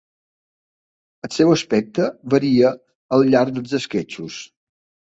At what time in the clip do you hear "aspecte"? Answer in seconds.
1.57-2.09